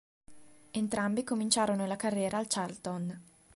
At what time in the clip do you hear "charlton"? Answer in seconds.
2.47-3.21